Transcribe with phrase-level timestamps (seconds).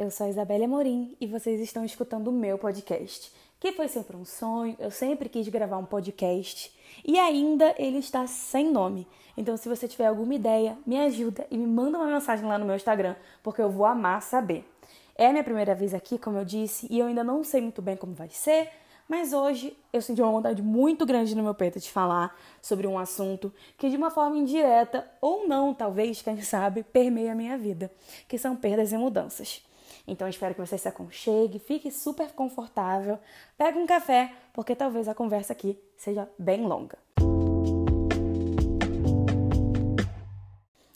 [0.00, 4.16] eu sou a Isabelle Amorim e vocês estão escutando o meu podcast, que foi sempre
[4.16, 9.06] um sonho, eu sempre quis gravar um podcast e ainda ele está sem nome.
[9.36, 12.64] Então, se você tiver alguma ideia, me ajuda e me manda uma mensagem lá no
[12.64, 14.66] meu Instagram, porque eu vou amar saber.
[15.14, 17.82] É a minha primeira vez aqui, como eu disse, e eu ainda não sei muito
[17.82, 18.70] bem como vai ser,
[19.06, 22.98] mas hoje eu senti uma vontade muito grande no meu peito de falar sobre um
[22.98, 27.92] assunto que, de uma forma indireta ou não, talvez, quem sabe, permeia a minha vida,
[28.26, 29.62] que são perdas e mudanças.
[30.10, 33.16] Então espero que você se aconchegue, fique super confortável,
[33.56, 36.98] pegue um café, porque talvez a conversa aqui seja bem longa.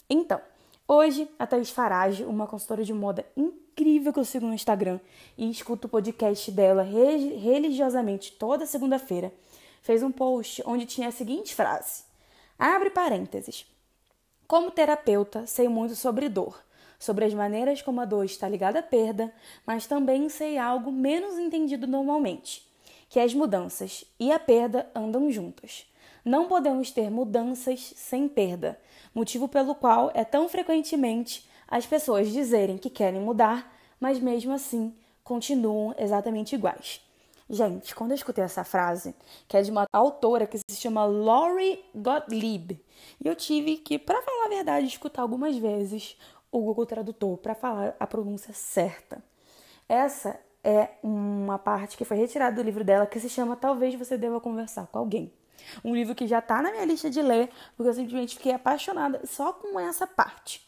[0.09, 0.41] Então,
[0.85, 4.99] hoje a Thaís Farage, uma consultora de moda incrível, que eu sigo no Instagram
[5.37, 9.31] e escuto o podcast dela religiosamente toda segunda-feira,
[9.81, 12.03] fez um post onde tinha a seguinte frase:
[12.59, 13.65] Abre parênteses.
[14.45, 16.64] Como terapeuta, sei muito sobre dor,
[16.99, 19.33] sobre as maneiras como a dor está ligada à perda,
[19.65, 22.67] mas também sei algo menos entendido normalmente,
[23.09, 25.85] que as mudanças e a perda andam juntas.
[26.23, 28.79] Não podemos ter mudanças sem perda,
[29.13, 34.93] motivo pelo qual é tão frequentemente as pessoas dizerem que querem mudar, mas mesmo assim
[35.23, 37.01] continuam exatamente iguais.
[37.47, 39.13] Gente, quando eu escutei essa frase,
[39.47, 42.83] que é de uma autora que se chama Lori Gottlieb,
[43.23, 46.17] e eu tive que, para falar a verdade, escutar algumas vezes
[46.57, 49.21] o Google Tradutor para falar a pronúncia certa.
[49.89, 54.17] Essa é uma parte que foi retirada do livro dela que se chama Talvez Você
[54.17, 55.33] Deva Conversar com Alguém.
[55.83, 59.21] Um livro que já está na minha lista de ler, porque eu simplesmente fiquei apaixonada
[59.25, 60.65] só com essa parte.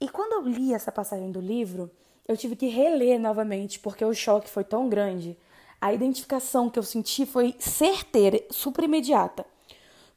[0.00, 1.90] E quando eu li essa passagem do livro,
[2.26, 5.38] eu tive que reler novamente, porque o choque foi tão grande.
[5.80, 9.44] A identificação que eu senti foi certeira, super imediata.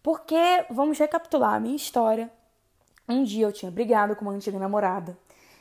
[0.02, 2.31] Porque, vamos recapitular a minha história.
[3.09, 5.17] Um dia eu tinha brigado com uma antiga namorada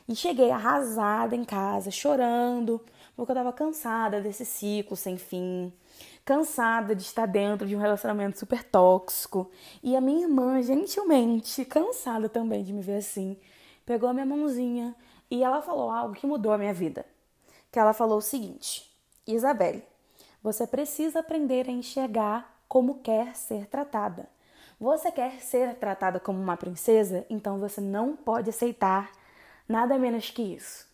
[0.07, 2.79] e cheguei arrasada em casa, chorando,
[3.15, 5.73] porque eu estava cansada desse ciclo sem fim,
[6.23, 9.49] cansada de estar dentro de um relacionamento super tóxico.
[9.81, 13.35] E a minha irmã, gentilmente, cansada também de me ver assim,
[13.83, 14.95] pegou a minha mãozinha
[15.31, 17.03] e ela falou algo que mudou a minha vida.
[17.71, 18.95] Que ela falou o seguinte:
[19.25, 19.83] Isabelle,
[20.43, 24.29] você precisa aprender a enxergar como quer ser tratada.
[24.79, 29.11] Você quer ser tratada como uma princesa, então você não pode aceitar
[29.67, 30.87] nada menos que isso.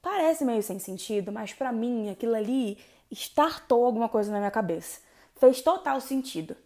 [0.00, 2.78] Parece meio sem sentido, mas para mim aquilo ali
[3.10, 5.00] startou alguma coisa na minha cabeça.
[5.36, 6.56] Fez total sentido.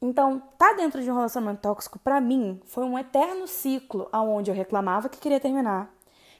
[0.00, 4.54] Então, tá dentro de um relacionamento tóxico para mim foi um eterno ciclo aonde eu
[4.54, 5.90] reclamava que queria terminar,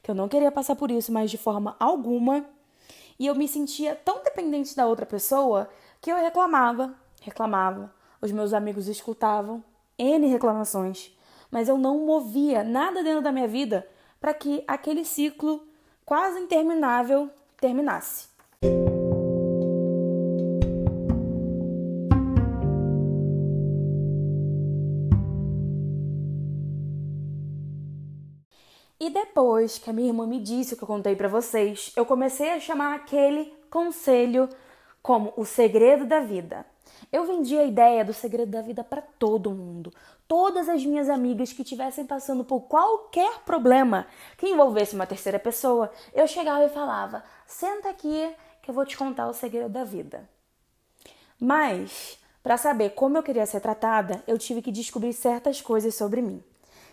[0.03, 2.45] que eu não queria passar por isso, mas de forma alguma,
[3.19, 5.69] e eu me sentia tão dependente da outra pessoa
[6.01, 7.96] que eu reclamava, reclamava.
[8.21, 9.62] Os meus amigos escutavam
[9.99, 11.16] N reclamações,
[11.50, 13.87] mas eu não movia nada dentro da minha vida
[14.21, 15.66] para que aquele ciclo
[16.04, 18.28] quase interminável terminasse.
[28.98, 32.06] E depois que a minha irmã me disse o que eu contei para vocês, eu
[32.06, 34.48] comecei a chamar aquele conselho
[35.03, 36.65] como o segredo da vida.
[37.12, 39.93] Eu vendi a ideia do segredo da vida para todo mundo.
[40.27, 44.06] Todas as minhas amigas que estivessem passando por qualquer problema
[44.37, 48.97] que envolvesse uma terceira pessoa, eu chegava e falava: "Senta aqui que eu vou te
[48.97, 50.28] contar o segredo da vida".
[51.39, 56.21] Mas, para saber como eu queria ser tratada, eu tive que descobrir certas coisas sobre
[56.21, 56.43] mim.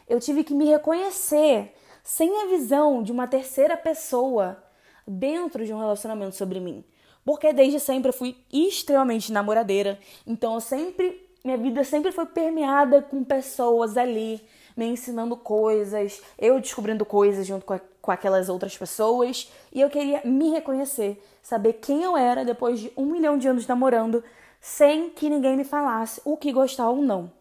[0.07, 1.73] Eu tive que me reconhecer
[2.03, 4.61] sem a visão de uma terceira pessoa
[5.07, 6.83] dentro de um relacionamento sobre mim.
[7.25, 13.01] Porque desde sempre eu fui extremamente namoradeira, então eu sempre minha vida sempre foi permeada
[13.01, 14.41] com pessoas ali
[14.75, 19.89] me ensinando coisas, eu descobrindo coisas junto com, a, com aquelas outras pessoas, e eu
[19.89, 24.23] queria me reconhecer, saber quem eu era depois de um milhão de anos namorando,
[24.59, 27.31] sem que ninguém me falasse o que gostar ou não.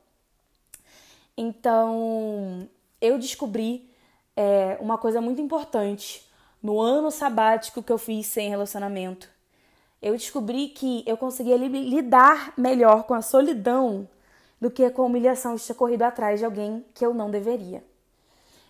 [1.36, 2.68] Então,
[3.00, 3.88] eu descobri
[4.36, 6.28] é, uma coisa muito importante.
[6.62, 9.28] No ano sabático que eu fiz sem relacionamento,
[10.02, 14.08] eu descobri que eu conseguia lidar melhor com a solidão
[14.60, 17.84] do que com a humilhação de ter corrido atrás de alguém que eu não deveria.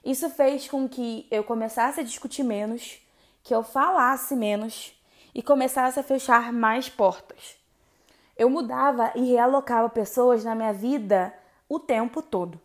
[0.04, 3.00] Isso fez com que eu começasse a discutir menos,
[3.42, 4.94] que eu falasse menos
[5.34, 7.56] e começasse a fechar mais portas.
[8.36, 11.32] Eu mudava e realocava pessoas na minha vida
[11.68, 12.60] o tempo todo.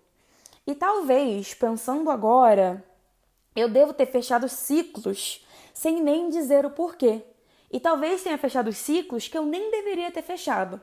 [0.66, 2.84] E talvez, pensando agora,
[3.56, 7.24] eu devo ter fechado ciclos sem nem dizer o porquê.
[7.72, 10.82] E talvez tenha fechado ciclos que eu nem deveria ter fechado.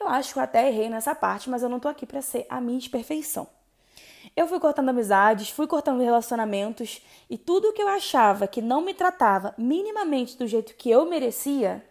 [0.00, 2.46] Eu acho que eu até errei nessa parte, mas eu não tô aqui para ser
[2.48, 3.46] a minha perfeição.
[4.34, 8.94] Eu fui cortando amizades, fui cortando relacionamentos e tudo que eu achava que não me
[8.94, 11.84] tratava minimamente do jeito que eu merecia.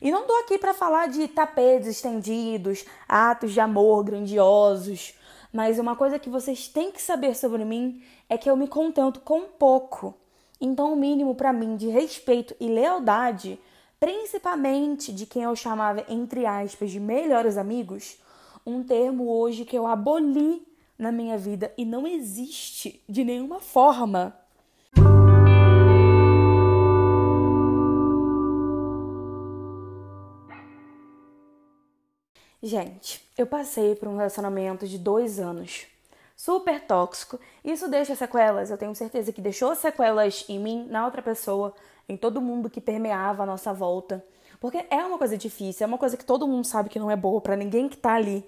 [0.00, 5.14] E não tô aqui para falar de tapetes estendidos, atos de amor grandiosos,
[5.52, 9.20] mas uma coisa que vocês têm que saber sobre mim é que eu me contento
[9.20, 10.14] com pouco.
[10.60, 13.58] Então, o mínimo para mim de respeito e lealdade,
[14.00, 18.18] principalmente de quem eu chamava entre aspas de melhores amigos,
[18.64, 20.66] um termo hoje que eu aboli
[20.98, 24.34] na minha vida e não existe de nenhuma forma.
[32.62, 35.86] Gente, eu passei por um relacionamento de dois anos,
[36.36, 37.40] super tóxico.
[37.64, 41.74] Isso deixa sequelas, eu tenho certeza que deixou sequelas em mim, na outra pessoa,
[42.06, 44.22] em todo mundo que permeava a nossa volta.
[44.60, 47.16] Porque é uma coisa difícil, é uma coisa que todo mundo sabe que não é
[47.16, 48.44] boa para ninguém que tá ali.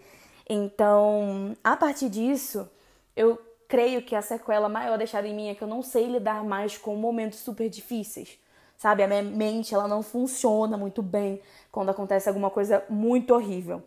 [0.49, 2.69] Então, a partir disso,
[3.17, 6.45] eu creio que a sequela maior deixada em mim é que eu não sei lidar
[6.45, 8.39] mais com momentos super difíceis.
[8.77, 11.43] Sabe, a minha mente ela não funciona muito bem
[11.73, 13.83] quando acontece alguma coisa muito horrível.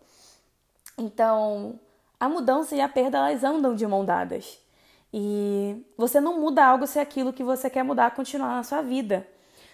[0.97, 1.79] Então,
[2.21, 4.59] a mudança e a perda elas andam de mão dadas.
[5.11, 9.27] E você não muda algo se aquilo que você quer mudar continuar na sua vida.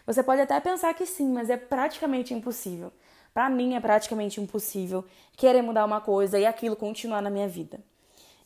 [0.06, 2.94] Você pode até pensar que sim, mas é praticamente impossível.
[3.34, 5.04] Para mim é praticamente impossível
[5.36, 7.82] querer mudar uma coisa e aquilo continuar na minha vida.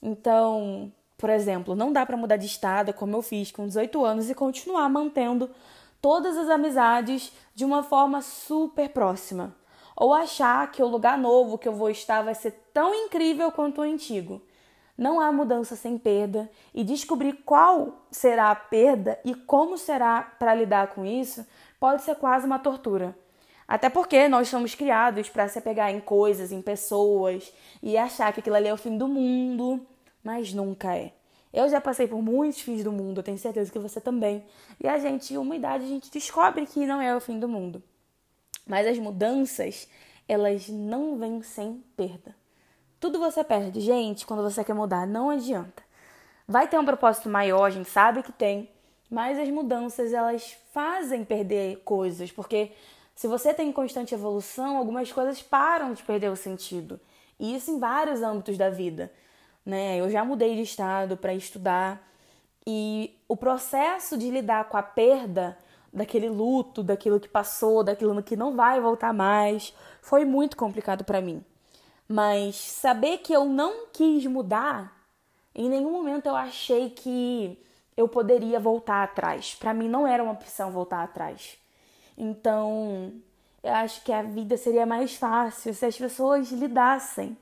[0.01, 4.31] Então, por exemplo, não dá para mudar de estado como eu fiz com 18 anos
[4.31, 5.47] e continuar mantendo
[6.01, 9.55] todas as amizades de uma forma super próxima.
[9.95, 13.79] Ou achar que o lugar novo que eu vou estar vai ser tão incrível quanto
[13.79, 14.41] o antigo.
[14.97, 20.53] Não há mudança sem perda e descobrir qual será a perda e como será para
[20.53, 21.45] lidar com isso
[21.79, 23.17] pode ser quase uma tortura.
[23.67, 28.41] Até porque nós somos criados para se apegar em coisas, em pessoas e achar que
[28.41, 29.85] aquilo ali é o fim do mundo,
[30.23, 31.13] mas nunca é.
[31.53, 34.45] Eu já passei por muitos fins do mundo, eu tenho certeza que você também.
[34.79, 37.81] E a gente, uma idade, a gente descobre que não é o fim do mundo.
[38.65, 39.87] Mas as mudanças,
[40.27, 42.35] elas não vêm sem perda.
[42.99, 45.83] Tudo você perde, gente, quando você quer mudar, não adianta.
[46.47, 48.69] Vai ter um propósito maior, a gente sabe que tem,
[49.09, 52.71] mas as mudanças elas fazem perder coisas, porque
[53.15, 56.99] se você tem constante evolução, algumas coisas param de perder o sentido.
[57.39, 59.11] E isso em vários âmbitos da vida,
[59.65, 59.99] né?
[59.99, 62.07] Eu já mudei de estado para estudar
[62.65, 65.57] e o processo de lidar com a perda
[65.93, 71.21] daquele luto, daquilo que passou, daquilo que não vai voltar mais, foi muito complicado para
[71.21, 71.43] mim.
[72.07, 74.95] Mas saber que eu não quis mudar,
[75.53, 77.57] em nenhum momento eu achei que
[77.95, 79.55] eu poderia voltar atrás.
[79.55, 81.57] Para mim não era uma opção voltar atrás.
[82.17, 83.13] Então,
[83.63, 87.37] eu acho que a vida seria mais fácil se as pessoas lidassem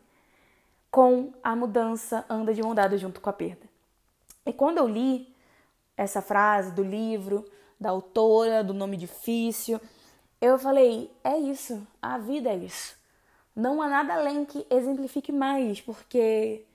[0.91, 3.67] com a mudança anda de mão dada junto com a perda.
[4.45, 5.33] E quando eu li
[5.95, 7.45] essa frase do livro,
[7.79, 9.79] da autora, do nome difícil,
[10.41, 12.97] eu falei: é isso, a vida é isso.
[13.55, 16.65] Não há nada além que exemplifique mais, porque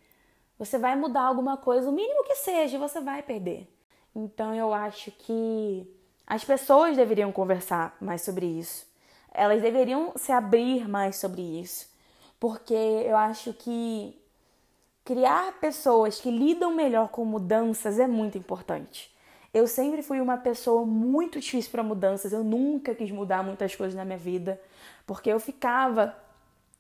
[0.59, 3.69] você vai mudar alguma coisa, o mínimo que seja, você vai perder.
[4.15, 5.87] Então eu acho que
[6.27, 8.87] as pessoas deveriam conversar mais sobre isso.
[9.33, 11.89] Elas deveriam se abrir mais sobre isso.
[12.39, 14.17] Porque eu acho que
[15.05, 19.14] criar pessoas que lidam melhor com mudanças é muito importante.
[19.55, 23.95] Eu sempre fui uma pessoa muito difícil para mudanças, eu nunca quis mudar muitas coisas
[23.95, 24.61] na minha vida,
[25.07, 26.17] porque eu ficava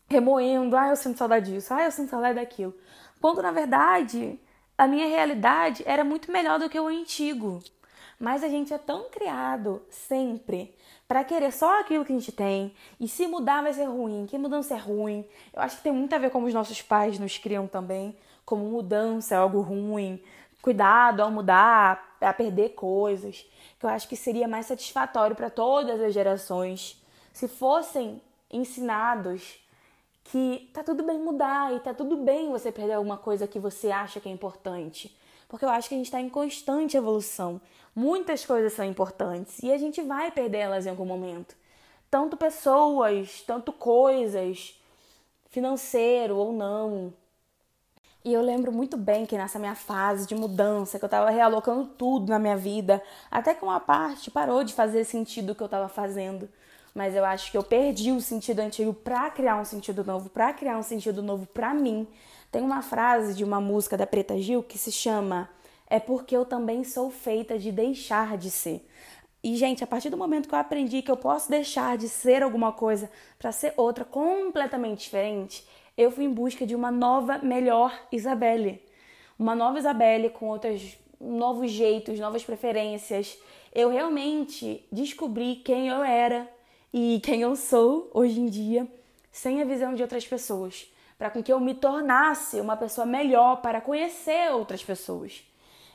[0.08, 2.74] remoendo, ah, eu sinto saudade disso, ah, eu sinto saudade daquilo.
[3.20, 4.38] Quando na verdade
[4.76, 7.62] a minha realidade era muito melhor do que o antigo.
[8.18, 10.74] Mas a gente é tão criado sempre
[11.06, 12.74] para querer só aquilo que a gente tem.
[12.98, 15.24] E se mudar vai ser ruim, que mudança é ruim.
[15.52, 18.64] Eu acho que tem muito a ver como os nossos pais nos criam também, como
[18.64, 20.22] mudança é algo ruim,
[20.62, 23.46] cuidado ao mudar, a perder coisas.
[23.78, 27.02] Que eu acho que seria mais satisfatório para todas as gerações
[27.32, 29.58] se fossem ensinados
[30.24, 33.90] que tá tudo bem mudar e tá tudo bem você perder alguma coisa que você
[33.90, 35.14] acha que é importante.
[35.48, 37.60] Porque eu acho que a gente está em constante evolução.
[37.94, 41.54] Muitas coisas são importantes e a gente vai perder elas em algum momento.
[42.10, 44.80] Tanto pessoas, tanto coisas,
[45.50, 47.12] financeiro ou não.
[48.24, 51.86] E eu lembro muito bem que nessa minha fase de mudança, que eu tava realocando
[51.86, 55.68] tudo na minha vida, até que uma parte parou de fazer sentido o que eu
[55.68, 56.48] tava fazendo
[56.94, 60.52] mas eu acho que eu perdi o sentido antigo para criar um sentido novo, para
[60.52, 62.06] criar um sentido novo para mim.
[62.52, 65.50] Tem uma frase de uma música da Preta Gil que se chama
[65.88, 68.88] É porque eu também sou feita de deixar de ser.
[69.42, 72.42] E, gente, a partir do momento que eu aprendi que eu posso deixar de ser
[72.42, 77.92] alguma coisa para ser outra completamente diferente, eu fui em busca de uma nova, melhor
[78.10, 78.82] Isabelle.
[79.38, 83.38] uma nova Isabelle com outros novos jeitos, novas preferências.
[83.74, 86.48] Eu realmente descobri quem eu era
[86.92, 88.86] e quem eu sou hoje em dia,
[89.32, 93.60] sem a visão de outras pessoas, para com que eu me tornasse uma pessoa melhor
[93.62, 95.44] para conhecer outras pessoas.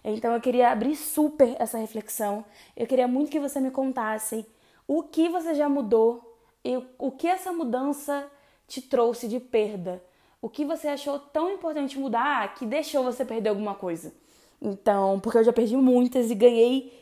[0.03, 2.43] Então eu queria abrir super essa reflexão.
[2.75, 4.45] Eu queria muito que você me contasse
[4.87, 8.29] o que você já mudou e o que essa mudança
[8.69, 10.01] te trouxe de perda.
[10.41, 14.13] O que você achou tão importante mudar que deixou você perder alguma coisa.
[14.61, 16.93] Então, porque eu já perdi muitas e ganhei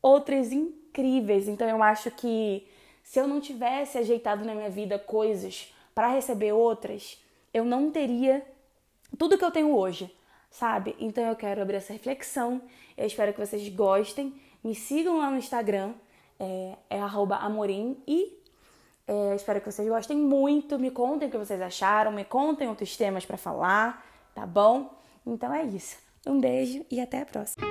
[0.00, 1.48] outras incríveis.
[1.48, 2.66] Então eu acho que
[3.02, 7.20] se eu não tivesse ajeitado na minha vida coisas para receber outras,
[7.52, 8.46] eu não teria
[9.18, 10.10] tudo que eu tenho hoje
[10.54, 10.94] sabe?
[11.00, 12.62] Então eu quero abrir essa reflexão.
[12.96, 14.32] Eu espero que vocês gostem.
[14.62, 15.92] Me sigam lá no Instagram,
[16.38, 18.38] é, é amorim e
[19.06, 20.78] é, espero que vocês gostem muito.
[20.78, 24.90] Me contem o que vocês acharam, me contem outros temas para falar, tá bom?
[25.26, 25.96] Então é isso.
[26.26, 27.66] Um beijo e até a próxima.